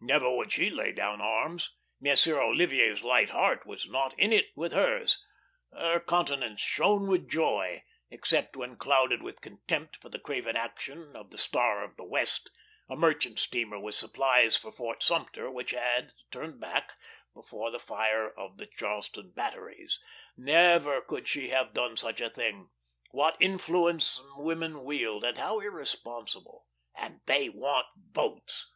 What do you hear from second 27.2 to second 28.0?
they want